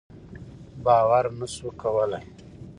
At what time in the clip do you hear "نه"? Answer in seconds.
1.39-1.47